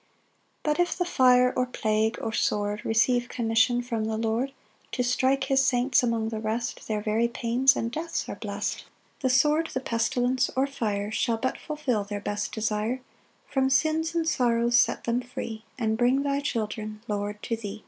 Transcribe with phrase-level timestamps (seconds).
[0.00, 0.06] 9
[0.74, 4.54] But if the fire, or plague, or sword, Receive commission from the Lord
[4.92, 8.78] To strike his saints among the rest, Their very pains and deaths are blest.
[8.78, 8.84] 10
[9.20, 13.02] The sword, the pestilence or fire Shall but fulfil their best desire,
[13.46, 17.84] From sins and sorrows set them free, And bring thy children, Lord, to thee.